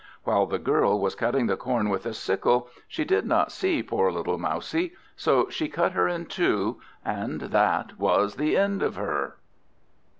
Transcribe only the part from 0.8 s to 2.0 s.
was cutting the corn